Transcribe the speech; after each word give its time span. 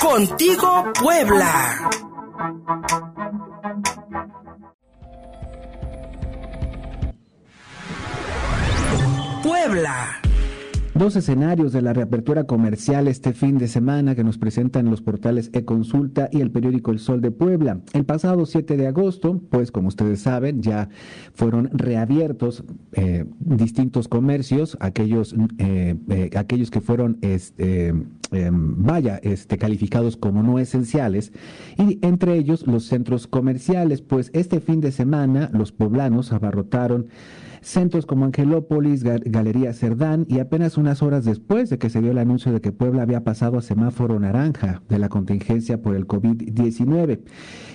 Contigo 0.00 0.92
Puebla. 0.94 1.90
Puebla. 9.42 10.27
Dos 10.98 11.14
escenarios 11.14 11.72
de 11.72 11.80
la 11.80 11.92
reapertura 11.92 12.42
comercial 12.42 13.06
este 13.06 13.32
fin 13.32 13.56
de 13.56 13.68
semana 13.68 14.16
que 14.16 14.24
nos 14.24 14.36
presentan 14.36 14.90
los 14.90 15.00
portales 15.00 15.48
e-consulta 15.52 16.28
y 16.32 16.40
el 16.40 16.50
periódico 16.50 16.90
El 16.90 16.98
Sol 16.98 17.20
de 17.20 17.30
Puebla. 17.30 17.78
El 17.92 18.04
pasado 18.04 18.44
7 18.46 18.76
de 18.76 18.88
agosto, 18.88 19.40
pues 19.48 19.70
como 19.70 19.86
ustedes 19.86 20.22
saben, 20.22 20.60
ya 20.60 20.88
fueron 21.34 21.70
reabiertos 21.72 22.64
eh, 22.94 23.26
distintos 23.38 24.08
comercios, 24.08 24.76
aquellos, 24.80 25.36
eh, 25.58 25.94
eh, 26.08 26.30
aquellos 26.36 26.72
que 26.72 26.80
fueron, 26.80 27.18
este, 27.20 27.90
em, 28.32 28.82
vaya, 28.82 29.20
este, 29.22 29.56
calificados 29.56 30.16
como 30.16 30.42
no 30.42 30.58
esenciales, 30.58 31.32
y 31.76 32.00
entre 32.02 32.34
ellos 32.34 32.66
los 32.66 32.86
centros 32.86 33.28
comerciales, 33.28 34.02
pues 34.02 34.32
este 34.34 34.58
fin 34.58 34.80
de 34.80 34.90
semana 34.90 35.48
los 35.52 35.70
poblanos 35.70 36.32
abarrotaron 36.32 37.06
centros 37.60 38.06
como 38.06 38.24
Angelópolis, 38.24 39.02
Galería 39.04 39.72
Cerdán 39.72 40.26
y 40.28 40.38
apenas 40.38 40.78
unas 40.88 41.02
horas 41.02 41.26
después 41.26 41.68
de 41.68 41.76
que 41.76 41.90
se 41.90 42.00
dio 42.00 42.12
el 42.12 42.18
anuncio 42.18 42.50
de 42.50 42.62
que 42.62 42.72
Puebla 42.72 43.02
había 43.02 43.22
pasado 43.22 43.58
a 43.58 43.62
semáforo 43.62 44.18
naranja 44.18 44.80
de 44.88 44.98
la 44.98 45.10
contingencia 45.10 45.82
por 45.82 45.94
el 45.94 46.06
COVID-19. 46.06 47.20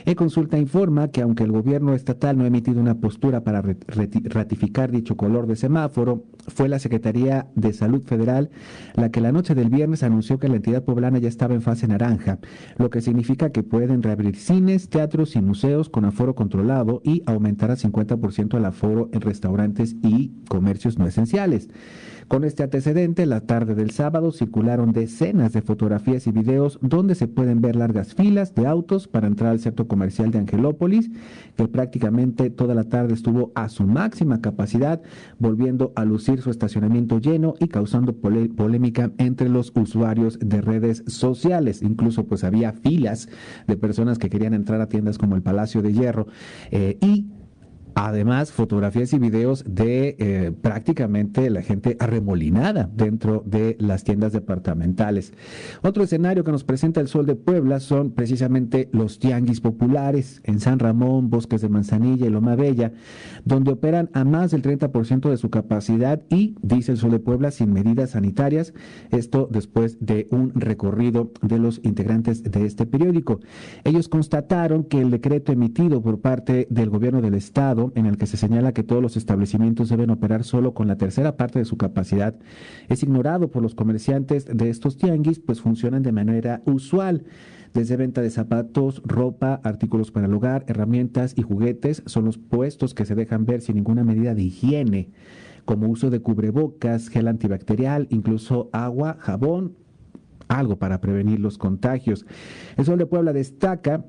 E-Consulta 0.05 0.57
informa 0.57 1.09
que 1.09 1.21
aunque 1.21 1.43
el 1.43 1.51
gobierno 1.51 1.93
estatal 1.93 2.39
no 2.39 2.43
ha 2.43 2.47
emitido 2.47 2.81
una 2.81 2.95
postura 2.95 3.43
para 3.43 3.61
ratificar 3.61 4.89
dicho 4.89 5.15
color 5.15 5.45
de 5.45 5.55
semáforo, 5.55 6.23
fue 6.47 6.67
la 6.67 6.79
Secretaría 6.79 7.45
de 7.53 7.71
Salud 7.73 8.01
Federal 8.01 8.49
la 8.95 9.11
que 9.11 9.21
la 9.21 9.31
noche 9.31 9.53
del 9.53 9.69
viernes 9.69 10.01
anunció 10.01 10.39
que 10.39 10.49
la 10.49 10.55
entidad 10.55 10.83
poblana 10.83 11.19
ya 11.19 11.29
estaba 11.29 11.53
en 11.53 11.61
fase 11.61 11.87
naranja, 11.87 12.39
lo 12.77 12.89
que 12.89 13.01
significa 13.01 13.51
que 13.51 13.61
pueden 13.61 14.01
reabrir 14.01 14.37
cines, 14.37 14.89
teatros 14.89 15.35
y 15.35 15.41
museos 15.43 15.87
con 15.87 16.05
aforo 16.05 16.33
controlado 16.33 16.99
y 17.03 17.21
aumentar 17.27 17.69
a 17.69 17.77
50% 17.77 18.57
el 18.57 18.65
aforo 18.65 19.11
en 19.13 19.21
restaurantes 19.21 19.95
y 20.01 20.31
comercios 20.47 20.97
no 20.97 21.05
esenciales. 21.05 21.69
Con 22.27 22.43
este 22.43 22.63
antecedente, 22.63 23.25
la 23.25 23.41
tarde 23.41 23.75
del 23.75 23.91
sábado 23.91 24.31
circularon 24.31 24.91
decenas 24.91 25.53
de 25.53 25.61
fotografías 25.61 26.25
y 26.27 26.31
videos 26.31 26.79
donde 26.81 27.15
se 27.15 27.27
pueden 27.27 27.61
ver 27.61 27.75
largas 27.75 28.13
filas 28.13 28.55
de 28.55 28.65
autos 28.65 29.07
para 29.07 29.27
entrar 29.27 29.51
al 29.51 29.59
centro 29.59 29.87
comercial 29.87 30.31
de 30.31 30.39
Angelópolis, 30.39 31.11
que 31.55 31.67
prácticamente 31.67 32.49
toda 32.49 32.75
la 32.75 32.85
tarde 32.85 33.13
estuvo 33.13 33.51
a 33.55 33.69
su 33.69 33.83
máxima 33.83 34.41
capacidad, 34.41 35.01
volviendo 35.39 35.91
a 35.95 36.05
lucir 36.05 36.41
su 36.41 36.49
estacionamiento 36.49 37.19
lleno 37.19 37.55
y 37.59 37.67
causando 37.67 38.13
polémica 38.13 39.11
entre 39.17 39.49
los 39.49 39.71
usuarios 39.75 40.39
de 40.39 40.61
redes 40.61 41.03
sociales. 41.07 41.81
Incluso 41.81 42.25
pues 42.25 42.43
había 42.43 42.73
filas 42.73 43.29
de 43.67 43.75
personas 43.75 44.17
que 44.17 44.29
querían 44.29 44.53
entrar 44.53 44.81
a 44.81 44.89
tiendas 44.89 45.17
como 45.17 45.35
el 45.35 45.41
Palacio 45.41 45.81
de 45.81 45.93
Hierro 45.93 46.27
eh, 46.71 46.97
y 47.01 47.27
Además, 47.95 48.51
fotografías 48.51 49.13
y 49.13 49.19
videos 49.19 49.63
de 49.67 50.15
eh, 50.17 50.51
prácticamente 50.61 51.49
la 51.49 51.61
gente 51.61 51.95
arremolinada 51.99 52.89
dentro 52.93 53.43
de 53.45 53.75
las 53.79 54.03
tiendas 54.03 54.33
departamentales. 54.33 55.33
Otro 55.83 56.03
escenario 56.03 56.43
que 56.43 56.51
nos 56.51 56.63
presenta 56.63 57.01
el 57.01 57.07
Sol 57.07 57.25
de 57.25 57.35
Puebla 57.35 57.79
son 57.79 58.11
precisamente 58.11 58.89
los 58.91 59.19
tianguis 59.19 59.61
populares 59.61 60.41
en 60.43 60.59
San 60.59 60.79
Ramón, 60.79 61.29
Bosques 61.29 61.61
de 61.61 61.69
Manzanilla 61.69 62.25
y 62.25 62.29
Loma 62.29 62.55
Bella, 62.55 62.93
donde 63.45 63.71
operan 63.71 64.09
a 64.13 64.23
más 64.23 64.51
del 64.51 64.63
30% 64.63 65.29
de 65.29 65.37
su 65.37 65.49
capacidad 65.49 66.21
y, 66.29 66.55
dice 66.61 66.93
el 66.93 66.97
Sol 66.97 67.11
de 67.11 67.19
Puebla, 67.19 67.51
sin 67.51 67.73
medidas 67.73 68.11
sanitarias. 68.11 68.73
Esto 69.11 69.47
después 69.51 69.97
de 69.99 70.27
un 70.31 70.51
recorrido 70.55 71.31
de 71.41 71.59
los 71.59 71.79
integrantes 71.83 72.43
de 72.43 72.65
este 72.65 72.85
periódico. 72.85 73.39
Ellos 73.83 74.09
constataron 74.09 74.83
que 74.83 75.01
el 75.01 75.11
decreto 75.11 75.51
emitido 75.51 76.01
por 76.01 76.21
parte 76.21 76.67
del 76.69 76.89
gobierno 76.89 77.21
del 77.21 77.35
Estado 77.35 77.82
en 77.95 78.05
el 78.05 78.17
que 78.17 78.27
se 78.27 78.37
señala 78.37 78.71
que 78.71 78.83
todos 78.83 79.01
los 79.01 79.17
establecimientos 79.17 79.89
deben 79.89 80.09
operar 80.09 80.43
solo 80.43 80.73
con 80.73 80.87
la 80.87 80.97
tercera 80.97 81.35
parte 81.35 81.59
de 81.59 81.65
su 81.65 81.77
capacidad 81.77 82.35
es 82.89 83.03
ignorado 83.03 83.49
por 83.49 83.61
los 83.61 83.75
comerciantes 83.75 84.45
de 84.45 84.69
estos 84.69 84.97
tianguis, 84.97 85.39
pues 85.39 85.61
funcionan 85.61 86.03
de 86.03 86.11
manera 86.11 86.61
usual. 86.65 87.25
Desde 87.73 87.97
venta 87.97 88.21
de 88.21 88.29
zapatos, 88.29 89.01
ropa, 89.03 89.59
artículos 89.63 90.11
para 90.11 90.27
el 90.27 90.33
hogar, 90.33 90.63
herramientas 90.67 91.33
y 91.35 91.41
juguetes 91.41 92.03
son 92.05 92.25
los 92.25 92.37
puestos 92.37 92.93
que 92.93 93.05
se 93.05 93.15
dejan 93.15 93.45
ver 93.45 93.61
sin 93.61 93.75
ninguna 93.75 94.03
medida 94.03 94.35
de 94.35 94.43
higiene, 94.43 95.09
como 95.65 95.87
uso 95.87 96.09
de 96.09 96.19
cubrebocas, 96.19 97.09
gel 97.09 97.27
antibacterial, 97.27 98.07
incluso 98.11 98.69
agua, 98.73 99.17
jabón, 99.19 99.75
algo 100.47 100.77
para 100.77 101.01
prevenir 101.01 101.39
los 101.39 101.57
contagios. 101.57 102.27
El 102.77 102.85
Sol 102.85 102.99
de 102.99 103.07
Puebla 103.07 103.33
destaca 103.33 104.05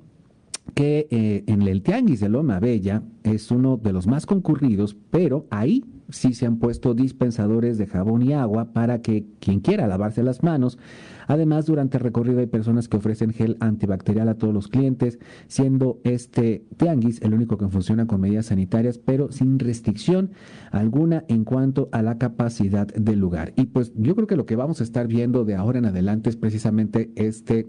que 0.72 1.06
eh, 1.10 1.44
en 1.46 1.62
el 1.62 1.82
Tianguis 1.82 2.20
de 2.20 2.28
Loma 2.28 2.58
Bella 2.58 3.02
es 3.22 3.50
uno 3.50 3.76
de 3.76 3.92
los 3.92 4.06
más 4.06 4.26
concurridos, 4.26 4.96
pero 5.10 5.46
ahí 5.50 5.84
sí 6.08 6.34
se 6.34 6.46
han 6.46 6.58
puesto 6.58 6.94
dispensadores 6.94 7.78
de 7.78 7.86
jabón 7.86 8.22
y 8.22 8.32
agua 8.32 8.72
para 8.72 9.00
que 9.00 9.26
quien 9.40 9.60
quiera 9.60 9.86
lavarse 9.86 10.22
las 10.22 10.42
manos. 10.42 10.78
Además, 11.26 11.64
durante 11.66 11.96
el 11.96 12.04
recorrido 12.04 12.40
hay 12.40 12.46
personas 12.46 12.88
que 12.88 12.98
ofrecen 12.98 13.32
gel 13.32 13.56
antibacterial 13.60 14.28
a 14.28 14.34
todos 14.34 14.52
los 14.52 14.68
clientes, 14.68 15.18
siendo 15.46 16.00
este 16.04 16.64
tianguis 16.76 17.22
el 17.22 17.34
único 17.34 17.56
que 17.56 17.68
funciona 17.68 18.06
con 18.06 18.20
medidas 18.20 18.46
sanitarias, 18.46 18.98
pero 18.98 19.32
sin 19.32 19.58
restricción 19.58 20.32
alguna 20.70 21.24
en 21.28 21.44
cuanto 21.44 21.88
a 21.92 22.02
la 22.02 22.18
capacidad 22.18 22.86
del 22.88 23.18
lugar. 23.18 23.52
Y 23.56 23.66
pues 23.66 23.92
yo 23.96 24.14
creo 24.14 24.26
que 24.26 24.36
lo 24.36 24.46
que 24.46 24.56
vamos 24.56 24.80
a 24.80 24.84
estar 24.84 25.08
viendo 25.08 25.44
de 25.44 25.54
ahora 25.54 25.78
en 25.78 25.86
adelante 25.86 26.28
es 26.28 26.36
precisamente 26.36 27.10
este 27.16 27.66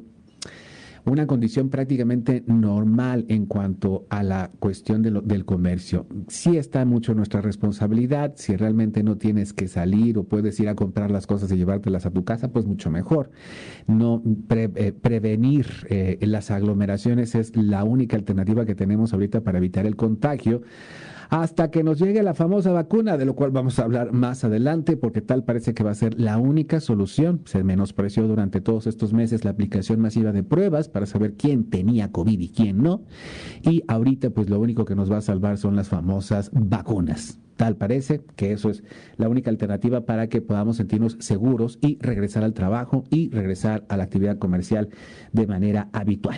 una 1.06 1.28
condición 1.28 1.70
prácticamente 1.70 2.44
normal 2.48 3.26
en 3.30 3.46
cuanto 3.46 4.06
a 4.10 4.24
la 4.24 4.52
cuestión 4.60 5.02
del 5.04 5.46
comercio. 5.46 6.08
Sí 6.28 6.58
está 6.58 6.84
mucho 6.86 7.14
nuestra 7.14 7.42
responsabilidad, 7.42 8.34
si 8.36 8.56
realmente 8.56 9.04
no 9.04 9.18
tienes 9.18 9.54
que 9.54 9.68
salir 9.68 10.18
o 10.18 10.24
puedes 10.24 10.60
ir 10.60 10.70
a 10.70 10.76
comprar 10.76 11.12
las 11.12 11.28
cosas 11.28 11.52
y 11.52 11.58
llevártelas 11.58 12.06
a 12.06 12.12
tu 12.12 12.24
casa, 12.24 12.52
pues 12.52 12.66
mucho 12.66 12.90
mejor. 12.90 13.32
No 13.88 14.24
eh, 14.50 14.94
prevenir 15.00 15.68
eh, 15.90 16.18
las 16.22 16.50
aglomeraciones 16.52 17.36
es 17.36 17.56
la 17.56 17.84
única 17.84 18.18
alternativa 18.18 18.66
que 18.66 18.76
tenemos 18.76 19.14
ahorita 19.14 19.42
para 19.42 19.60
evitar 19.60 19.86
el 19.86 19.96
contagio 19.96 20.64
hasta 21.30 21.72
que 21.72 21.84
nos 21.84 22.00
llegue 22.00 22.24
la 22.24 22.34
famosa 22.34 22.72
vacuna, 22.72 23.18
de 23.18 23.26
lo 23.26 23.36
cual 23.36 23.52
vamos 23.52 23.80
a 23.80 23.84
hablar 23.84 24.12
más 24.12 24.44
adelante, 24.44 24.98
porque 24.98 25.22
tal 25.22 25.44
parece 25.44 25.74
que 25.74 25.84
va 25.84 25.92
a 25.92 25.96
ser 25.96 26.20
la 26.20 26.38
única 26.38 26.80
solución. 26.80 27.42
Se 27.46 27.64
menospreció 27.64 28.28
durante 28.28 28.62
todos 28.62 28.88
estos 28.88 29.14
meses 29.14 29.46
la 29.46 29.52
aplicación 29.52 30.00
masiva 30.00 30.32
de 30.32 30.44
pruebas 30.44 30.90
para 30.90 31.06
saber 31.06 31.34
quién 31.36 31.70
tenía 31.70 32.12
COVID 32.12 32.40
y 32.40 32.50
quién 32.50 32.82
no. 32.82 33.04
Y 33.62 33.84
ahorita, 33.88 34.30
pues 34.30 34.50
lo 34.50 34.60
único 34.60 34.86
que 34.86 34.96
nos 34.96 35.12
va 35.12 35.18
a 35.18 35.22
salvar 35.22 35.58
son 35.58 35.76
las 35.76 35.90
famosas 35.90 36.52
vacunas. 36.54 37.40
Tal 37.56 37.78
parece 37.78 38.22
que 38.36 38.52
eso 38.52 38.70
es 38.70 38.84
la 39.16 39.30
única 39.30 39.50
alternativa 39.50 40.02
para 40.06 40.28
que 40.28 40.42
podamos 40.42 40.78
sentirnos 40.78 41.16
seguros 41.20 41.80
y 41.82 41.98
regresar 42.02 42.44
al 42.44 42.54
trabajo 42.54 43.06
y 43.10 43.30
regresar 43.30 43.86
a 43.88 43.96
la 43.96 44.04
actividad 44.04 44.38
comercial 44.38 44.90
de 45.32 45.48
manera 45.48 45.88
habitual. 45.94 46.38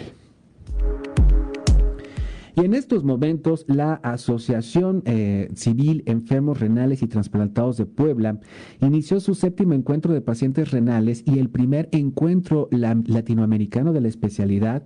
Y 2.57 2.65
en 2.65 2.73
estos 2.73 3.03
momentos, 3.03 3.65
la 3.67 3.93
Asociación 3.93 5.03
eh, 5.05 5.47
Civil 5.53 6.01
Enfermos 6.07 6.59
Renales 6.59 7.03
y 7.03 7.07
Transplantados 7.07 7.77
de 7.77 7.85
Puebla 7.85 8.39
inició 8.81 9.19
su 9.19 9.35
séptimo 9.35 9.75
encuentro 9.75 10.11
de 10.11 10.21
pacientes 10.21 10.71
renales 10.71 11.21
y 11.27 11.37
el 11.37 11.51
primer 11.51 11.87
encuentro 11.91 12.67
latinoamericano 12.71 13.93
de 13.93 14.01
la 14.01 14.07
especialidad 14.07 14.81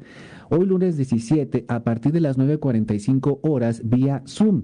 hoy 0.49 0.65
lunes 0.65 0.97
17 0.97 1.63
a 1.69 1.83
partir 1.85 2.11
de 2.11 2.19
las 2.19 2.37
9.45 2.37 3.39
horas 3.41 3.83
vía 3.85 4.21
Zoom 4.27 4.63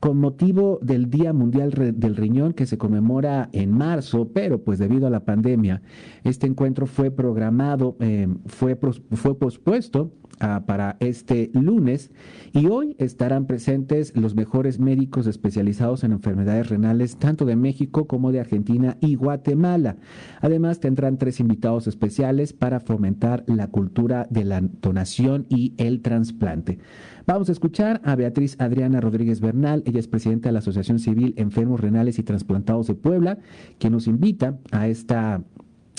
con 0.00 0.18
motivo 0.18 0.78
del 0.80 1.10
Día 1.10 1.34
Mundial 1.34 1.72
del 1.72 2.16
Riñón 2.16 2.54
que 2.54 2.64
se 2.64 2.78
conmemora 2.78 3.50
en 3.52 3.70
marzo, 3.70 4.30
pero 4.32 4.62
pues 4.62 4.78
debido 4.78 5.06
a 5.06 5.10
la 5.10 5.24
pandemia, 5.24 5.82
este 6.24 6.46
encuentro 6.46 6.86
fue 6.86 7.10
programado, 7.10 7.96
eh, 8.00 8.28
fue, 8.46 8.78
fue 9.12 9.38
pospuesto 9.38 10.12
ah, 10.40 10.64
para 10.66 10.96
este 11.00 11.50
lunes 11.52 12.10
y 12.52 12.66
hoy 12.66 12.96
estarán 12.98 13.46
presentes 13.46 14.16
los 14.16 14.34
mejores 14.34 14.78
médicos 14.78 15.26
especializados 15.26 16.04
en 16.04 16.12
enfermedades 16.12 16.68
renales 16.68 17.16
tanto 17.16 17.44
de 17.44 17.56
México 17.56 18.06
como 18.06 18.32
de 18.32 18.40
Argentina 18.40 18.96
y 19.00 19.14
Guatemala. 19.14 19.96
Además 20.40 20.80
tendrán 20.80 21.18
tres 21.18 21.40
invitados 21.40 21.86
especiales 21.86 22.52
para 22.52 22.80
fomentar 22.80 23.44
la 23.46 23.68
cultura 23.68 24.26
de 24.30 24.44
la 24.44 24.60
donación 24.60 25.46
y 25.48 25.74
el 25.76 26.02
trasplante. 26.02 26.78
Vamos 27.26 27.48
a 27.48 27.52
escuchar 27.52 28.00
a 28.04 28.14
Beatriz 28.14 28.56
Adriana 28.60 29.00
Rodríguez 29.00 29.40
Bernal, 29.40 29.82
ella 29.84 29.98
es 29.98 30.06
presidenta 30.06 30.48
de 30.48 30.52
la 30.52 30.60
Asociación 30.60 31.00
Civil 31.00 31.34
Enfermos 31.36 31.80
Renales 31.80 32.20
y 32.20 32.22
Transplantados 32.22 32.86
de 32.86 32.94
Puebla, 32.94 33.38
quien 33.78 33.92
nos 33.92 34.06
invita 34.06 34.58
a 34.70 34.86
esta 34.86 35.42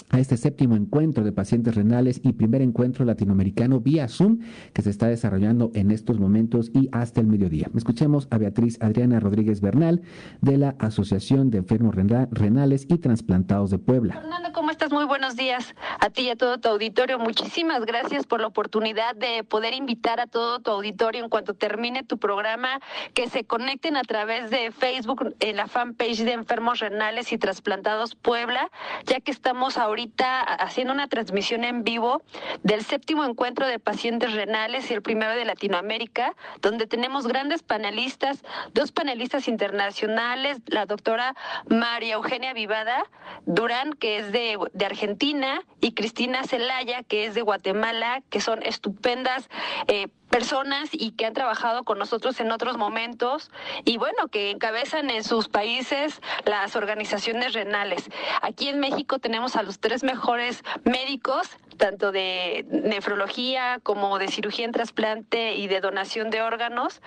a 0.09 0.19
este 0.19 0.37
séptimo 0.37 0.75
encuentro 0.75 1.23
de 1.23 1.31
pacientes 1.31 1.75
renales 1.75 2.21
y 2.23 2.33
primer 2.33 2.61
encuentro 2.61 3.05
latinoamericano 3.05 3.79
vía 3.79 4.07
Zoom 4.07 4.39
que 4.73 4.81
se 4.81 4.89
está 4.89 5.07
desarrollando 5.07 5.71
en 5.73 5.91
estos 5.91 6.19
momentos 6.19 6.71
y 6.73 6.89
hasta 6.91 7.19
el 7.19 7.27
mediodía. 7.27 7.69
Escuchemos 7.75 8.27
a 8.31 8.37
Beatriz 8.37 8.77
Adriana 8.81 9.19
Rodríguez 9.19 9.61
Bernal 9.61 10.01
de 10.41 10.57
la 10.57 10.75
Asociación 10.79 11.49
de 11.49 11.59
Enfermos 11.59 11.95
Renales 11.95 12.85
y 12.89 12.97
Transplantados 12.97 13.69
de 13.69 13.79
Puebla. 13.79 14.13
Fernando, 14.13 14.49
¿cómo 14.53 14.71
estás? 14.71 14.91
Muy 14.91 15.05
buenos 15.05 15.35
días 15.35 15.75
a 15.99 16.09
ti 16.09 16.23
y 16.23 16.29
a 16.29 16.35
todo 16.35 16.57
tu 16.57 16.69
auditorio. 16.69 17.19
Muchísimas 17.19 17.85
gracias 17.85 18.25
por 18.25 18.39
la 18.39 18.47
oportunidad 18.47 19.15
de 19.15 19.43
poder 19.43 19.73
invitar 19.73 20.19
a 20.19 20.27
todo 20.27 20.59
tu 20.59 20.71
auditorio 20.71 21.23
en 21.23 21.29
cuanto 21.29 21.53
termine 21.53 22.03
tu 22.03 22.17
programa 22.17 22.79
que 23.13 23.29
se 23.29 23.43
conecten 23.43 23.97
a 23.97 24.03
través 24.03 24.49
de 24.49 24.71
Facebook 24.71 25.35
en 25.39 25.57
la 25.57 25.67
fanpage 25.67 26.23
de 26.23 26.33
Enfermos 26.33 26.79
Renales 26.79 27.31
y 27.33 27.37
Transplantados 27.37 28.15
Puebla, 28.15 28.69
ya 29.05 29.19
que 29.19 29.31
estamos 29.31 29.77
ahorita 29.77 29.96
ahorita 29.97 30.41
haciendo 30.43 30.93
una 30.93 31.07
transmisión 31.07 31.63
en 31.63 31.83
vivo 31.83 32.21
del 32.61 32.83
séptimo 32.83 33.25
encuentro 33.25 33.65
de 33.65 33.79
pacientes 33.79 34.31
renales 34.33 34.91
y 34.91 34.93
el 34.93 35.01
primero 35.01 35.31
de 35.31 35.43
Latinoamérica, 35.43 36.35
donde 36.61 36.85
tenemos 36.85 37.25
grandes 37.25 37.63
panelistas, 37.63 38.43
dos 38.75 38.91
panelistas 38.91 39.47
internacionales, 39.47 40.59
la 40.67 40.85
doctora 40.85 41.35
María 41.67 42.13
Eugenia 42.13 42.53
Vivada 42.53 43.05
Durán, 43.47 43.93
que 43.93 44.17
es 44.17 44.31
de, 44.31 44.59
Argentina, 44.85 45.61
y 45.81 45.93
Cristina 45.93 46.43
Celaya, 46.43 47.01
que 47.01 47.25
es 47.25 47.33
de 47.33 47.41
Guatemala, 47.41 48.21
que 48.29 48.39
son 48.39 48.61
estupendas 48.61 49.49
eh, 49.87 50.09
personas 50.37 50.89
y 50.91 51.13
que 51.13 51.25
han 51.25 51.33
trabajado 51.33 51.83
con 51.83 51.97
nosotros 51.97 52.39
en 52.39 52.51
otros 52.51 52.77
momentos 52.77 53.49
y 53.85 53.97
bueno, 53.97 54.27
que 54.27 54.51
encabezan 54.51 55.09
en 55.09 55.23
sus 55.23 55.49
países 55.49 56.21
las 56.45 56.75
organizaciones 56.75 57.53
renales. 57.53 58.03
Aquí 58.43 58.69
en 58.69 58.79
México 58.79 59.17
tenemos 59.17 59.55
a 59.55 59.63
los 59.63 59.79
tres 59.79 60.03
mejores 60.03 60.63
médicos, 60.83 61.49
tanto 61.77 62.11
de 62.11 62.65
nefrología 62.69 63.79
como 63.83 64.19
de 64.19 64.27
cirugía 64.27 64.65
en 64.65 64.71
trasplante 64.71 65.55
y 65.55 65.67
de 65.67 65.79
donación 65.81 66.29
de 66.29 66.41
órganos. 66.41 67.01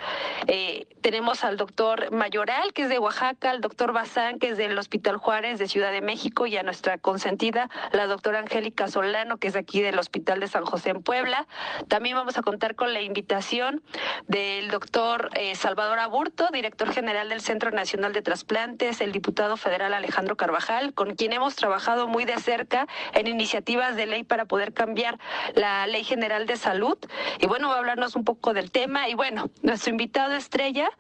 Eh, 0.47 0.87
tenemos 1.01 1.45
al 1.45 1.57
doctor 1.57 2.11
Mayoral, 2.13 2.73
que 2.73 2.83
es 2.83 2.89
de 2.89 2.99
Oaxaca, 2.99 3.51
al 3.51 3.61
doctor 3.61 3.93
Bazán, 3.93 4.39
que 4.39 4.51
es 4.51 4.57
del 4.57 4.79
Hospital 4.79 5.17
Juárez 5.17 5.59
de 5.59 5.69
Ciudad 5.69 5.93
de 5.93 6.01
México, 6.01 6.47
y 6.47 6.57
a 6.57 6.63
nuestra 6.63 6.99
consentida, 6.99 7.69
la 7.93 8.07
doctora 8.07 8.39
Angélica 8.39 8.89
Solano, 8.89 9.39
que 9.39 9.49
es 9.49 9.57
aquí 9.57 9.83
del 9.83 9.99
Hospital 9.99 10.41
de 10.41 10.49
San 10.49 10.65
José 10.65 10.91
en 10.91 11.03
Puebla. 11.03 11.47
También 11.89 12.17
vamos 12.17 12.39
a 12.39 12.43
contar 12.43 12.75
con 12.75 12.93
la 12.93 13.01
invitación 13.01 13.83
del 14.29 14.71
doctor 14.71 15.31
eh, 15.35 15.55
Salvador 15.55 15.99
Aburto, 15.99 16.49
director 16.53 16.93
general 16.93 17.29
del 17.29 17.41
Centro 17.41 17.71
Nacional 17.71 18.13
de 18.13 18.23
Trasplantes, 18.23 19.01
el 19.01 19.13
diputado 19.13 19.57
federal 19.57 19.95
Alejandro 19.95 20.37
Carvajal, 20.37 20.95
con 20.95 21.15
quien 21.15 21.33
hemos 21.33 21.57
trabajado 21.57 22.09
muy 22.09 22.25
de 22.25 22.39
cerca 22.39 22.87
en 23.15 23.27
iniciativas 23.27 23.97
de 23.97 24.07
ley 24.07 24.25
para 24.25 24.45
poder 24.45 24.60
cambiar 24.73 25.19
la 25.55 25.87
Ley 25.87 26.05
General 26.05 26.47
de 26.47 26.57
Salud. 26.57 26.99
Y 27.39 27.47
bueno, 27.47 27.69
va 27.69 27.77
a 27.77 27.79
hablarnos 27.79 28.17
un 28.17 28.25
poco 28.25 28.53
del 28.55 28.71
tema. 28.71 29.09
Y 29.09 29.15
bueno, 29.15 29.51
nuestro 29.63 29.91
invitado 29.91 30.35
estrella, 30.35 30.91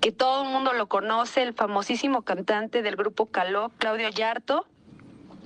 que 0.00 0.12
todo 0.12 0.44
el 0.44 0.50
mundo 0.50 0.72
lo 0.72 0.88
conoce, 0.88 1.42
el 1.42 1.54
famosísimo 1.54 2.22
cantante 2.22 2.82
del 2.82 2.96
grupo 2.96 3.26
Caló, 3.26 3.70
Claudio 3.78 4.08
Yarto, 4.08 4.66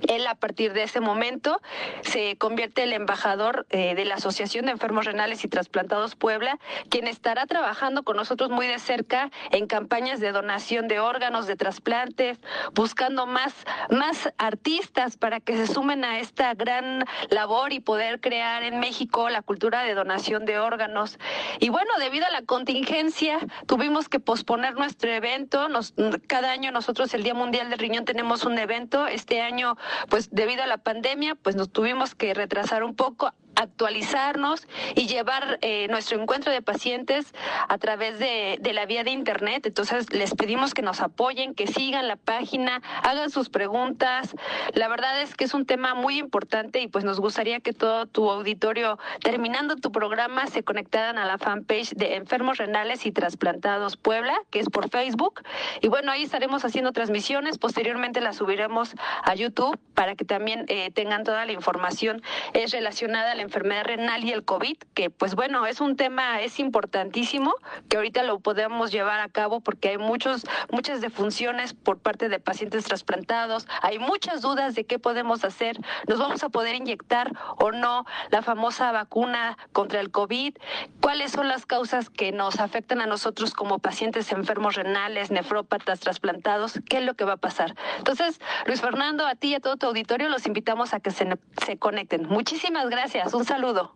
él 0.07 0.27
a 0.27 0.35
partir 0.35 0.73
de 0.73 0.83
ese 0.83 0.99
momento 0.99 1.61
se 2.01 2.37
convierte 2.37 2.83
el 2.83 2.93
embajador 2.93 3.65
eh, 3.69 3.95
de 3.95 4.05
la 4.05 4.15
Asociación 4.15 4.65
de 4.65 4.71
Enfermos 4.71 5.05
Renales 5.05 5.43
y 5.43 5.47
Trasplantados 5.47 6.15
Puebla, 6.15 6.59
quien 6.89 7.07
estará 7.07 7.45
trabajando 7.45 8.03
con 8.03 8.17
nosotros 8.17 8.49
muy 8.49 8.67
de 8.67 8.79
cerca 8.79 9.31
en 9.51 9.67
campañas 9.67 10.19
de 10.19 10.31
donación 10.31 10.87
de 10.87 10.99
órganos, 10.99 11.47
de 11.47 11.55
trasplantes, 11.55 12.39
buscando 12.73 13.25
más, 13.25 13.53
más 13.89 14.29
artistas 14.37 15.17
para 15.17 15.39
que 15.39 15.55
se 15.55 15.67
sumen 15.67 16.03
a 16.03 16.19
esta 16.19 16.53
gran 16.53 17.05
labor 17.29 17.73
y 17.73 17.79
poder 17.79 18.19
crear 18.19 18.63
en 18.63 18.79
México 18.79 19.29
la 19.29 19.41
cultura 19.41 19.83
de 19.83 19.93
donación 19.93 20.45
de 20.45 20.59
órganos. 20.59 21.19
Y 21.59 21.69
bueno, 21.69 21.91
debido 21.99 22.25
a 22.25 22.31
la 22.31 22.41
contingencia, 22.41 23.39
tuvimos 23.67 24.09
que 24.09 24.19
posponer 24.19 24.75
nuestro 24.75 25.11
evento. 25.11 25.69
Nos, 25.69 25.93
cada 26.27 26.51
año 26.51 26.71
nosotros 26.71 27.13
el 27.13 27.23
Día 27.23 27.33
Mundial 27.33 27.69
del 27.69 27.79
Riñón 27.79 28.05
tenemos 28.05 28.43
un 28.45 28.57
evento. 28.57 29.07
Este 29.07 29.41
año 29.41 29.77
pues 30.09 30.29
debido 30.31 30.63
a 30.63 30.67
la 30.67 30.77
pandemia, 30.77 31.35
pues 31.35 31.55
nos 31.55 31.71
tuvimos 31.71 32.15
que 32.15 32.33
retrasar 32.33 32.83
un 32.83 32.95
poco 32.95 33.33
actualizarnos 33.55 34.67
y 34.95 35.07
llevar 35.07 35.59
eh, 35.61 35.87
nuestro 35.89 36.21
encuentro 36.21 36.51
de 36.51 36.61
pacientes 36.61 37.33
a 37.67 37.77
través 37.77 38.19
de, 38.19 38.59
la 38.73 38.85
vía 38.85 39.03
de 39.03 39.11
internet. 39.11 39.67
Entonces 39.67 40.11
les 40.11 40.33
pedimos 40.33 40.73
que 40.73 40.81
nos 40.81 40.99
apoyen, 41.01 41.53
que 41.53 41.67
sigan 41.67 42.07
la 42.07 42.15
página, 42.15 42.81
hagan 43.03 43.29
sus 43.29 43.49
preguntas. 43.49 44.35
La 44.73 44.87
verdad 44.87 45.21
es 45.21 45.35
que 45.35 45.43
es 45.43 45.53
un 45.53 45.65
tema 45.65 45.93
muy 45.93 46.17
importante 46.17 46.81
y 46.81 46.87
pues 46.87 47.03
nos 47.03 47.19
gustaría 47.19 47.59
que 47.59 47.71
todo 47.73 48.07
tu 48.07 48.31
auditorio, 48.31 48.97
terminando 49.21 49.75
tu 49.75 49.91
programa, 49.91 50.47
se 50.47 50.63
conectaran 50.63 51.19
a 51.19 51.25
la 51.25 51.37
fanpage 51.37 51.91
de 51.91 52.15
Enfermos 52.15 52.57
Renales 52.57 53.05
y 53.05 53.11
Trasplantados 53.11 53.95
Puebla, 53.95 54.35
que 54.49 54.59
es 54.59 54.69
por 54.69 54.89
Facebook. 54.89 55.43
Y 55.81 55.87
bueno, 55.87 56.11
ahí 56.11 56.23
estaremos 56.23 56.65
haciendo 56.65 56.91
transmisiones. 56.91 57.59
Posteriormente 57.59 58.21
las 58.21 58.37
subiremos 58.37 58.95
a 59.23 59.35
YouTube 59.35 59.79
para 59.93 60.15
que 60.15 60.25
también 60.25 60.65
eh, 60.67 60.89
tengan 60.91 61.23
toda 61.23 61.45
la 61.45 61.51
información 61.51 62.23
es 62.53 62.71
relacionada 62.71 63.31
a 63.31 63.35
la 63.35 63.42
enfermedad 63.43 63.83
renal 63.85 64.23
y 64.23 64.31
el 64.31 64.43
COVID, 64.43 64.77
que 64.93 65.09
pues 65.09 65.35
bueno, 65.35 65.65
es 65.65 65.81
un 65.81 65.95
tema, 65.95 66.41
es 66.41 66.59
importantísimo, 66.59 67.55
que 67.89 67.97
ahorita 67.97 68.23
lo 68.23 68.39
podemos 68.39 68.91
llevar 68.91 69.19
a 69.19 69.29
cabo 69.29 69.61
porque 69.61 69.89
hay 69.89 69.97
muchos, 69.97 70.45
muchas 70.71 71.01
defunciones 71.01 71.73
por 71.73 71.99
parte 71.99 72.29
de 72.29 72.39
pacientes 72.39 72.85
trasplantados, 72.85 73.67
hay 73.81 73.99
muchas 73.99 74.41
dudas 74.41 74.75
de 74.75 74.85
qué 74.85 74.99
podemos 74.99 75.43
hacer, 75.43 75.79
nos 76.07 76.19
vamos 76.19 76.43
a 76.43 76.49
poder 76.49 76.75
inyectar 76.75 77.31
o 77.57 77.71
no 77.71 78.05
la 78.29 78.41
famosa 78.41 78.91
vacuna 78.91 79.57
contra 79.71 79.99
el 79.99 80.11
COVID, 80.11 80.55
cuáles 81.01 81.31
son 81.31 81.47
las 81.47 81.65
causas 81.65 82.09
que 82.09 82.31
nos 82.31 82.59
afectan 82.59 83.01
a 83.01 83.05
nosotros 83.05 83.53
como 83.53 83.79
pacientes 83.79 84.31
enfermos 84.31 84.75
renales, 84.75 85.31
nefrópatas, 85.31 85.99
trasplantados, 85.99 86.79
qué 86.89 86.97
es 86.97 87.03
lo 87.03 87.13
que 87.15 87.25
va 87.25 87.33
a 87.33 87.37
pasar. 87.37 87.75
Entonces, 87.97 88.39
Luis 88.65 88.81
Fernando, 88.81 89.25
a 89.25 89.35
ti 89.35 89.49
y 89.49 89.55
a 89.55 89.59
todo 89.59 89.77
tu 89.77 89.87
auditorio 89.87 90.29
los 90.29 90.45
invitamos 90.45 90.93
a 90.93 90.99
que 90.99 91.11
se, 91.11 91.27
se 91.65 91.77
conecten. 91.77 92.27
Muchísimas 92.27 92.89
gracias. 92.89 93.32
Un 93.33 93.45
saludo. 93.45 93.93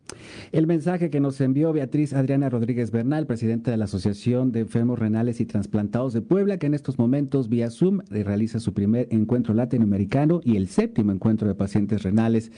El 0.52 0.66
mensaje 0.66 1.12
que 1.12 1.20
nos 1.20 1.40
envió 1.42 1.72
Beatriz 1.72 2.14
Adriana 2.14 2.50
Rodríguez 2.50 2.90
Bernal, 2.90 3.28
presidenta 3.28 3.70
de 3.70 3.78
la 3.78 3.86
Asociación 3.86 4.52
de 4.52 4.62
Enfermos 4.62 4.98
Renales 4.98 5.40
y 5.42 5.46
Transplantados 5.46 6.14
de 6.14 6.22
Puebla, 6.22 6.58
que 6.58 6.66
en 6.66 6.74
estos 6.74 6.98
momentos 6.98 7.48
vía 7.48 7.70
Zoom 7.70 8.00
realiza 8.10 8.60
su 8.60 8.74
primer 8.74 9.08
encuentro 9.12 9.54
latinoamericano 9.54 10.42
y 10.44 10.56
el 10.56 10.68
séptimo 10.68 11.12
encuentro 11.12 11.48
de 11.48 11.54
pacientes 11.54 12.02
renales, 12.02 12.52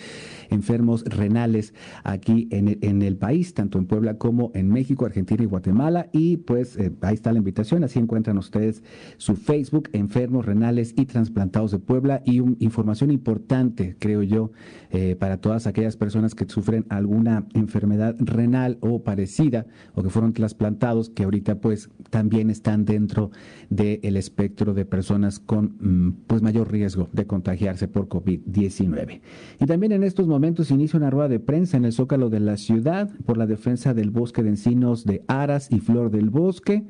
enfermos 0.49 1.03
renales 1.03 1.73
aquí 2.05 2.47
en 2.51 3.01
el, 3.01 3.17
país, 3.17 3.53
tanto 3.53 3.77
en 3.77 3.85
Puebla 3.85 4.17
como 4.17 4.51
en 4.53 4.69
México, 4.69 5.05
Argentina 5.05 5.43
y 5.43 5.47
Guatemala. 5.47 6.07
Y 6.13 6.37
pues 6.37 6.77
eh, 6.77 6.93
ahí 7.01 7.15
está 7.15 7.33
la 7.33 7.39
invitación, 7.39 7.83
así 7.83 7.99
encuentran 7.99 8.37
ustedes 8.37 8.83
su 9.17 9.35
Facebook, 9.35 9.89
Enfermos 9.91 10.45
Renales 10.45 10.93
y 10.95 11.05
Transplantados 11.05 11.71
de 11.71 11.79
Puebla, 11.79 12.21
y 12.23 12.39
una 12.39 12.55
información 12.59 13.11
importante, 13.11 13.97
creo 13.99 14.23
yo, 14.23 14.51
eh, 14.91 15.17
para 15.19 15.37
todas 15.37 15.67
aquellas 15.67 15.97
personas 15.97 16.35
que 16.35 16.47
sufren 16.47 16.68
alguna 16.89 17.45
enfermedad 17.53 18.15
renal 18.19 18.77
o 18.81 19.03
parecida 19.03 19.65
o 19.93 20.03
que 20.03 20.09
fueron 20.09 20.33
trasplantados 20.33 21.09
que 21.09 21.23
ahorita 21.23 21.59
pues 21.59 21.89
también 22.09 22.49
están 22.49 22.85
dentro 22.85 23.31
del 23.69 24.17
espectro 24.17 24.73
de 24.73 24.85
personas 24.85 25.39
con 25.39 25.75
mm, 25.79 26.25
pues 26.27 26.41
mayor 26.41 26.71
riesgo 26.71 27.09
de 27.11 27.25
contagiarse 27.25 27.87
por 27.87 28.07
COVID-19. 28.07 29.21
Y 29.59 29.65
también 29.65 29.91
en 29.91 30.03
estos 30.03 30.27
momentos 30.27 30.71
inicia 30.71 30.97
una 30.97 31.09
rueda 31.09 31.29
de 31.29 31.39
prensa 31.39 31.77
en 31.77 31.85
el 31.85 31.93
Zócalo 31.93 32.29
de 32.29 32.39
la 32.39 32.57
ciudad 32.57 33.09
por 33.25 33.37
la 33.37 33.45
defensa 33.45 33.93
del 33.93 34.11
bosque 34.11 34.43
de 34.43 34.49
encinos 34.49 35.05
de 35.05 35.23
Aras 35.27 35.69
y 35.71 35.79
Flor 35.79 36.11
del 36.11 36.29
Bosque. 36.29 36.85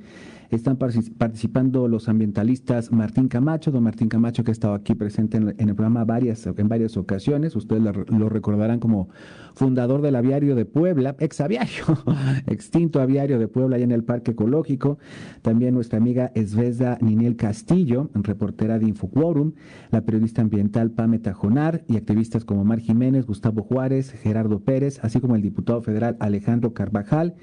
Están 0.49 0.77
participando 0.77 1.87
los 1.87 2.09
ambientalistas 2.09 2.91
Martín 2.91 3.27
Camacho, 3.27 3.69
don 3.69 3.83
Martín 3.83 4.09
Camacho 4.09 4.43
que 4.43 4.49
ha 4.49 4.51
estado 4.51 4.73
aquí 4.73 4.95
presente 4.95 5.37
en, 5.37 5.49
el 5.57 5.75
programa 5.75 6.05
varias, 6.05 6.47
en 6.47 6.67
varias 6.67 6.97
ocasiones. 6.97 7.55
Ustedes 7.55 7.83
lo, 7.83 8.29
recordarán 8.29 8.79
como 8.79 9.09
fundador 9.53 10.01
del 10.01 10.15
aviario 10.15 10.55
de 10.55 10.65
Puebla, 10.65 11.15
ex 11.19 11.39
aviario, 11.41 11.85
extinto 12.47 12.99
aviario 12.99 13.37
de 13.37 13.47
Puebla 13.47 13.75
allá 13.75 13.85
en 13.85 13.91
el 13.91 14.03
Parque 14.03 14.31
Ecológico. 14.31 14.97
También 15.43 15.75
nuestra 15.75 15.99
amiga 15.99 16.31
Esvesda 16.33 16.97
Ninel 16.99 17.35
Castillo, 17.35 18.09
reportera 18.15 18.79
de 18.79 18.87
Infoquorum, 18.87 19.53
la 19.91 20.01
periodista 20.01 20.41
ambiental 20.41 20.89
Pame 20.89 21.19
Tajonar 21.19 21.83
y 21.87 21.95
activistas 21.95 22.43
como 22.43 22.65
Mar 22.65 22.79
Jiménez, 22.79 23.27
Gustavo 23.27 23.61
Juárez, 23.61 24.13
Gerardo 24.13 24.61
Pérez, 24.61 24.99
así 25.03 25.19
como 25.19 25.35
el 25.35 25.43
diputado 25.43 25.83
federal 25.83 26.17
Alejandro 26.19 26.73
Carvajal 26.73 27.35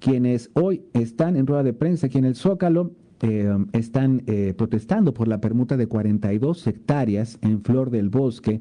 quienes 0.00 0.50
hoy 0.54 0.84
están 0.92 1.36
en 1.36 1.46
rueda 1.46 1.62
de 1.62 1.72
prensa 1.72 2.06
aquí 2.06 2.18
en 2.18 2.24
el 2.24 2.36
Zócalo, 2.36 2.92
eh, 3.22 3.56
están 3.72 4.22
eh, 4.26 4.54
protestando 4.56 5.14
por 5.14 5.26
la 5.26 5.40
permuta 5.40 5.76
de 5.76 5.86
42 5.86 6.66
hectáreas 6.66 7.38
en 7.40 7.62
Flor 7.62 7.90
del 7.90 8.10
Bosque 8.10 8.60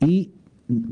y 0.00 0.32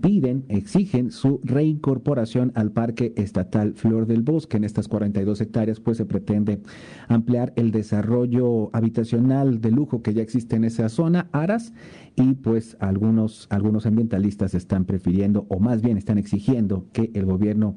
piden, 0.00 0.44
exigen 0.48 1.10
su 1.10 1.40
reincorporación 1.42 2.52
al 2.54 2.72
Parque 2.72 3.12
Estatal 3.16 3.74
Flor 3.74 4.06
del 4.06 4.22
Bosque. 4.22 4.56
En 4.56 4.64
estas 4.64 4.88
42 4.88 5.40
hectáreas, 5.40 5.80
pues 5.80 5.96
se 5.96 6.04
pretende 6.04 6.60
ampliar 7.08 7.52
el 7.56 7.70
desarrollo 7.70 8.70
habitacional 8.74 9.60
de 9.60 9.70
lujo 9.70 10.02
que 10.02 10.14
ya 10.14 10.22
existe 10.22 10.56
en 10.56 10.64
esa 10.64 10.88
zona, 10.88 11.28
Aras, 11.32 11.72
y 12.16 12.34
pues 12.34 12.76
algunos, 12.80 13.46
algunos 13.50 13.86
ambientalistas 13.86 14.54
están 14.54 14.84
prefiriendo, 14.84 15.46
o 15.48 15.58
más 15.58 15.82
bien 15.82 15.96
están 15.96 16.18
exigiendo 16.18 16.86
que 16.92 17.10
el 17.14 17.24
gobierno 17.24 17.76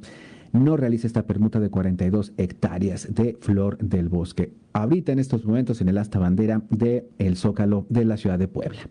no 0.56 0.78
realice 0.78 1.08
esta 1.08 1.28
permuta 1.28 1.60
de 1.60 1.70
42 1.70 2.34
hectáreas 2.38 3.14
de 3.14 3.38
flor 3.40 3.78
del 3.78 4.10
bosque 4.10 4.54
ahorita 4.76 5.14
en 5.14 5.20
estos 5.20 5.46
momentos 5.46 5.80
en 5.80 5.88
el 5.88 5.98
asta 5.98 6.20
bandera 6.20 6.62
de 6.70 7.08
el 7.18 7.38
Zócalo 7.38 7.86
de 7.88 8.04
la 8.04 8.18
ciudad 8.18 8.38
de 8.38 8.50
Puebla. 8.50 8.82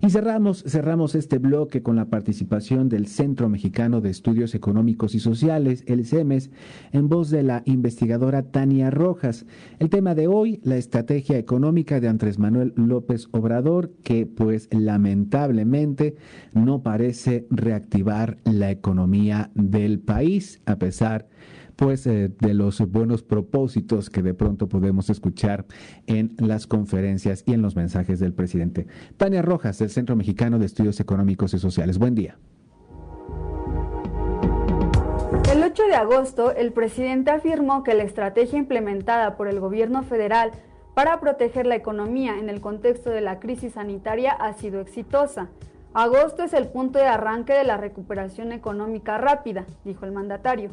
Y 0.00 0.10
cerramos, 0.10 0.62
cerramos 0.64 1.16
este 1.16 1.38
bloque 1.38 1.82
con 1.82 1.96
la 1.96 2.04
participación 2.04 2.88
del 2.88 3.08
Centro 3.08 3.48
Mexicano 3.48 4.00
de 4.00 4.10
Estudios 4.10 4.54
Económicos 4.54 5.14
y 5.16 5.18
Sociales, 5.18 5.82
el 5.86 6.06
CEMES, 6.06 6.50
en 6.92 7.08
voz 7.08 7.30
de 7.30 7.42
la 7.42 7.62
investigadora 7.64 8.44
Tania 8.44 8.90
Rojas. 8.90 9.44
El 9.80 9.90
tema 9.90 10.14
de 10.14 10.28
hoy, 10.28 10.60
la 10.62 10.76
estrategia 10.76 11.36
económica 11.36 11.98
de 11.98 12.06
Andrés 12.06 12.38
Manuel 12.38 12.72
López 12.76 13.26
Obrador, 13.32 13.90
que 14.04 14.26
pues 14.26 14.68
lamentablemente 14.70 16.14
no 16.52 16.84
parece 16.84 17.48
reactivar 17.50 18.38
la 18.44 18.70
economía 18.70 19.50
del 19.56 19.98
país, 19.98 20.60
a 20.64 20.76
pesar 20.76 21.03
pues 21.76 22.06
eh, 22.06 22.30
de 22.40 22.54
los 22.54 22.80
buenos 22.90 23.22
propósitos 23.22 24.10
que 24.10 24.22
de 24.22 24.34
pronto 24.34 24.68
podemos 24.68 25.10
escuchar 25.10 25.64
en 26.06 26.34
las 26.38 26.66
conferencias 26.66 27.42
y 27.46 27.52
en 27.52 27.62
los 27.62 27.76
mensajes 27.76 28.20
del 28.20 28.32
presidente. 28.32 28.86
Tania 29.16 29.42
Rojas, 29.42 29.78
del 29.78 29.90
Centro 29.90 30.16
Mexicano 30.16 30.58
de 30.58 30.66
Estudios 30.66 31.00
Económicos 31.00 31.54
y 31.54 31.58
Sociales. 31.58 31.98
Buen 31.98 32.14
día. 32.14 32.38
El 35.52 35.62
8 35.62 35.82
de 35.88 35.94
agosto, 35.94 36.54
el 36.54 36.72
presidente 36.72 37.30
afirmó 37.30 37.82
que 37.82 37.94
la 37.94 38.02
estrategia 38.02 38.58
implementada 38.58 39.36
por 39.36 39.48
el 39.48 39.60
gobierno 39.60 40.02
federal 40.02 40.52
para 40.94 41.20
proteger 41.20 41.66
la 41.66 41.74
economía 41.74 42.38
en 42.38 42.48
el 42.48 42.60
contexto 42.60 43.10
de 43.10 43.20
la 43.20 43.40
crisis 43.40 43.74
sanitaria 43.74 44.32
ha 44.32 44.52
sido 44.54 44.80
exitosa. 44.80 45.48
Agosto 45.92 46.42
es 46.44 46.52
el 46.54 46.68
punto 46.68 46.98
de 46.98 47.06
arranque 47.06 47.52
de 47.52 47.64
la 47.64 47.76
recuperación 47.76 48.52
económica 48.52 49.18
rápida, 49.18 49.64
dijo 49.84 50.04
el 50.06 50.12
mandatario. 50.12 50.70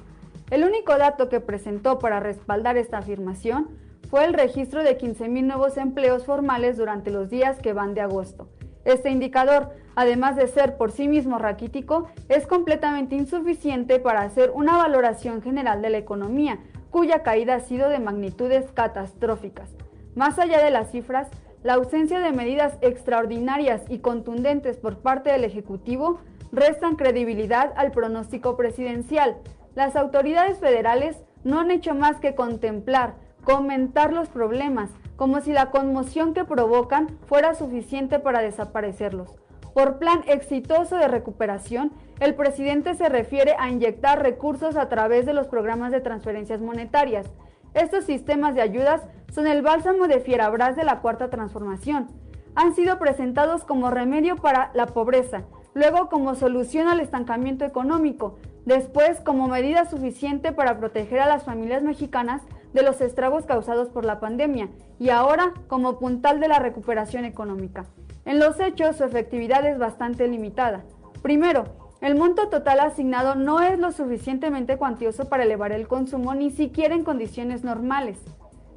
El 0.51 0.65
único 0.65 0.97
dato 0.97 1.29
que 1.29 1.39
presentó 1.39 1.97
para 1.97 2.19
respaldar 2.19 2.75
esta 2.75 2.97
afirmación 2.97 3.69
fue 4.09 4.25
el 4.25 4.33
registro 4.33 4.83
de 4.83 4.97
15.000 4.97 5.45
nuevos 5.45 5.77
empleos 5.77 6.25
formales 6.25 6.75
durante 6.75 7.09
los 7.09 7.29
días 7.29 7.59
que 7.59 7.71
van 7.71 7.93
de 7.93 8.01
agosto. 8.01 8.49
Este 8.83 9.11
indicador, 9.11 9.69
además 9.95 10.35
de 10.35 10.47
ser 10.47 10.75
por 10.75 10.91
sí 10.91 11.07
mismo 11.07 11.37
raquítico, 11.37 12.09
es 12.27 12.47
completamente 12.47 13.15
insuficiente 13.15 13.99
para 13.99 14.23
hacer 14.23 14.51
una 14.53 14.75
valoración 14.75 15.41
general 15.41 15.81
de 15.81 15.89
la 15.89 15.99
economía, 15.99 16.59
cuya 16.89 17.23
caída 17.23 17.55
ha 17.55 17.59
sido 17.61 17.87
de 17.87 17.99
magnitudes 17.99 18.73
catastróficas. 18.73 19.69
Más 20.15 20.37
allá 20.37 20.61
de 20.61 20.71
las 20.71 20.91
cifras, 20.91 21.29
la 21.63 21.75
ausencia 21.75 22.19
de 22.19 22.33
medidas 22.33 22.77
extraordinarias 22.81 23.83
y 23.87 23.99
contundentes 23.99 24.75
por 24.75 24.97
parte 24.97 25.31
del 25.31 25.45
Ejecutivo 25.45 26.19
restan 26.51 26.97
credibilidad 26.97 27.71
al 27.77 27.91
pronóstico 27.91 28.57
presidencial, 28.57 29.37
las 29.75 29.95
autoridades 29.95 30.59
federales 30.59 31.23
no 31.43 31.59
han 31.59 31.71
hecho 31.71 31.95
más 31.95 32.19
que 32.19 32.35
contemplar, 32.35 33.15
comentar 33.43 34.13
los 34.13 34.29
problemas, 34.29 34.91
como 35.15 35.41
si 35.41 35.53
la 35.53 35.71
conmoción 35.71 36.33
que 36.33 36.45
provocan 36.45 37.17
fuera 37.25 37.55
suficiente 37.55 38.19
para 38.19 38.41
desaparecerlos. 38.41 39.39
Por 39.73 39.99
plan 39.99 40.21
exitoso 40.27 40.97
de 40.97 41.07
recuperación, 41.07 41.93
el 42.19 42.35
presidente 42.35 42.93
se 42.95 43.07
refiere 43.07 43.55
a 43.57 43.69
inyectar 43.69 44.21
recursos 44.21 44.75
a 44.75 44.89
través 44.89 45.25
de 45.25 45.33
los 45.33 45.47
programas 45.47 45.91
de 45.91 46.01
transferencias 46.01 46.59
monetarias. 46.59 47.27
Estos 47.73 48.03
sistemas 48.03 48.53
de 48.53 48.61
ayudas 48.61 49.01
son 49.31 49.47
el 49.47 49.61
bálsamo 49.61 50.07
de 50.07 50.19
fierabras 50.19 50.75
de 50.75 50.83
la 50.83 50.99
cuarta 50.99 51.29
transformación. 51.29 52.09
Han 52.55 52.75
sido 52.75 52.99
presentados 52.99 53.63
como 53.63 53.89
remedio 53.89 54.35
para 54.35 54.71
la 54.73 54.87
pobreza, 54.87 55.43
luego 55.73 56.09
como 56.09 56.35
solución 56.35 56.87
al 56.87 56.99
estancamiento 56.99 57.63
económico, 57.63 58.37
después 58.65 59.21
como 59.21 59.47
medida 59.47 59.85
suficiente 59.85 60.51
para 60.51 60.77
proteger 60.77 61.21
a 61.21 61.27
las 61.27 61.43
familias 61.43 61.83
mexicanas 61.83 62.41
de 62.73 62.83
los 62.83 63.01
estragos 63.01 63.45
causados 63.45 63.89
por 63.89 64.05
la 64.05 64.19
pandemia 64.19 64.69
y 64.99 65.09
ahora 65.09 65.53
como 65.67 65.97
puntal 65.97 66.39
de 66.39 66.47
la 66.47 66.59
recuperación 66.59 67.25
económica. 67.25 67.85
En 68.25 68.39
los 68.39 68.59
hechos 68.59 68.97
su 68.97 69.03
efectividad 69.03 69.65
es 69.65 69.79
bastante 69.79 70.27
limitada. 70.27 70.83
Primero, 71.21 71.65
el 72.01 72.15
monto 72.15 72.49
total 72.49 72.79
asignado 72.79 73.35
no 73.35 73.61
es 73.61 73.79
lo 73.79 73.91
suficientemente 73.91 74.77
cuantioso 74.77 75.25
para 75.25 75.43
elevar 75.43 75.71
el 75.71 75.87
consumo 75.87 76.33
ni 76.33 76.49
siquiera 76.49 76.95
en 76.95 77.03
condiciones 77.03 77.63
normales. 77.63 78.17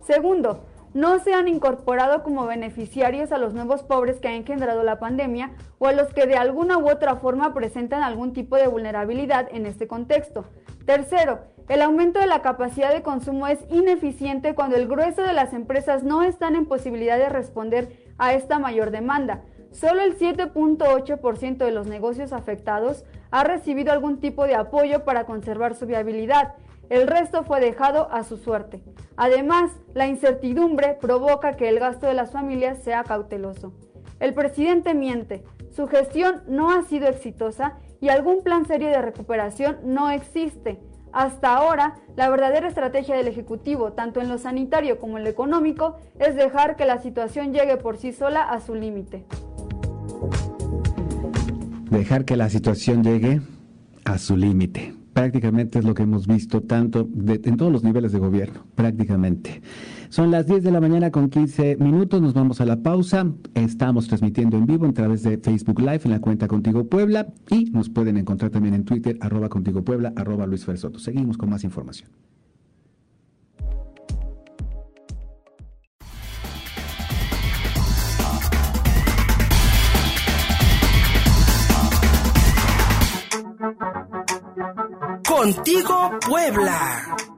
Segundo, 0.03 0.61
no 0.95 1.19
se 1.19 1.35
han 1.35 1.49
incorporado 1.49 2.23
como 2.23 2.47
beneficiarios 2.47 3.33
a 3.33 3.39
los 3.39 3.53
nuevos 3.53 3.83
pobres 3.83 4.21
que 4.21 4.29
ha 4.29 4.35
engendrado 4.35 4.85
la 4.85 5.01
pandemia 5.01 5.51
o 5.79 5.89
a 5.89 5.93
los 5.93 6.15
que 6.15 6.27
de 6.27 6.37
alguna 6.37 6.79
u 6.79 6.89
otra 6.89 7.17
forma 7.17 7.53
presentan 7.53 8.03
algún 8.03 8.33
tipo 8.33 8.57
de 8.57 8.69
vulnerabilidad 8.69 9.49
en 9.51 9.67
este 9.67 9.89
contexto. 9.89 10.45
Tercero, 10.87 11.41
el 11.69 11.83
aumento 11.83 12.21
de 12.21 12.27
la 12.27 12.43
capacidad 12.43 12.93
de 12.93 13.03
consumo 13.03 13.49
es 13.49 13.59
ineficiente 13.71 14.55
cuando 14.55 14.77
el 14.77 14.87
grueso 14.87 15.23
de 15.23 15.33
las 15.33 15.53
empresas 15.53 16.05
no 16.05 16.23
están 16.23 16.55
en 16.55 16.67
posibilidad 16.67 17.19
de 17.19 17.29
responder 17.29 18.05
a 18.17 18.33
esta 18.35 18.61
mayor 18.61 18.93
demanda. 18.93 19.43
Solo 19.73 20.03
el 20.03 20.17
7.8% 20.17 21.57
de 21.57 21.73
los 21.73 21.89
negocios 21.89 22.33
afectados 22.33 23.05
ha 23.33 23.43
recibido 23.43 23.93
algún 23.93 24.21
tipo 24.21 24.47
de 24.47 24.55
apoyo 24.55 25.05
para 25.05 25.27
conservar 25.27 25.75
su 25.75 25.87
viabilidad 25.87 26.55
el 26.91 27.07
resto 27.07 27.45
fue 27.45 27.61
dejado 27.61 28.09
a 28.11 28.25
su 28.25 28.37
suerte. 28.37 28.83
Además, 29.17 29.71
la 29.95 30.07
incertidumbre 30.07 30.97
provoca 31.01 31.53
que 31.53 31.69
el 31.69 31.79
gasto 31.79 32.07
de 32.07 32.15
las 32.15 32.33
familias 32.33 32.83
sea 32.83 33.05
cauteloso. 33.05 33.73
El 34.21 34.35
presidente 34.35 34.95
miente, 34.95 35.45
su 35.71 35.87
gestión 35.87 36.43
no 36.47 36.71
ha 36.71 36.83
sido 36.83 37.09
exitosa 37.09 37.79
y 38.01 38.09
algún 38.09 38.43
plan 38.43 38.67
serio 38.67 38.89
de 38.89 39.03
recuperación 39.03 39.79
no 39.85 40.11
existe. 40.11 40.81
Hasta 41.13 41.55
ahora, 41.55 41.95
la 42.17 42.29
verdadera 42.29 42.69
estrategia 42.69 43.17
del 43.17 43.29
Ejecutivo, 43.29 43.93
tanto 43.93 44.21
en 44.21 44.29
lo 44.29 44.39
sanitario 44.39 44.99
como 44.99 45.17
en 45.17 45.25
lo 45.25 45.31
económico, 45.31 45.97
es 46.19 46.35
dejar 46.35 46.77
que 46.77 46.87
la 46.87 46.99
situación 46.99 47.53
llegue 47.53 47.77
por 47.77 47.97
sí 47.99 48.13
sola 48.13 48.43
a 48.43 48.61
su 48.61 48.75
límite. 48.75 49.25
Dejar 51.91 52.25
que 52.25 52.37
la 52.37 52.51
situación 52.51 53.05
llegue 53.05 53.41
a 54.05 54.19
su 54.19 54.37
límite 54.37 55.04
prácticamente 55.15 55.79
es 55.79 55.85
lo 55.85 55.95
que 55.95 56.03
hemos 56.03 56.27
visto 56.27 56.61
tanto 56.61 57.09
en 57.27 57.57
todos 57.57 57.73
los 57.73 57.83
niveles 57.83 58.13
de 58.13 58.19
gobierno, 58.19 58.67
prácticamente. 58.75 59.63
Son 60.11 60.31
las 60.31 60.47
10 60.47 60.63
de 60.63 60.71
la 60.71 60.81
mañana 60.81 61.11
con 61.11 61.31
15 61.31 61.77
minutos, 61.77 62.21
nos 62.21 62.35
vamos 62.35 62.61
a 62.61 62.67
la 62.67 62.83
pausa. 62.83 63.27
Estamos 63.55 64.07
transmitiendo 64.09 64.57
en 64.57 64.67
vivo 64.67 64.87
a 64.87 64.93
través 64.93 65.23
de 65.23 65.39
Facebook 65.39 65.81
Live 65.81 66.03
en 66.05 66.11
la 66.11 66.21
cuenta 66.21 66.47
Contigo 66.47 66.85
Puebla 66.87 67.29
y 67.51 67.71
nos 67.71 67.89
pueden 67.89 68.17
encontrar 68.19 68.51
también 68.51 68.75
en 68.75 68.85
Twitter, 68.85 69.17
arroba 69.21 69.49
Contigo 69.49 69.83
Puebla, 69.83 70.13
arroba 70.17 70.47
Luis 70.47 70.65
Fersoto. 70.65 70.99
Seguimos 70.99 71.39
con 71.39 71.49
más 71.49 71.65
información. 71.65 72.11
Contigo 85.45 86.19
Puebla. 86.27 87.34